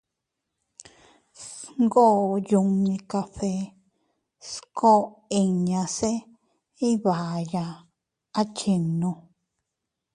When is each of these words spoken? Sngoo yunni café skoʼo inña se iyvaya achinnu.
Sngoo 1.43 2.23
yunni 2.49 2.95
café 3.11 3.53
skoʼo 4.49 4.93
inña 5.41 5.81
se 5.97 6.11
iyvaya 6.87 7.65
achinnu. 8.41 9.09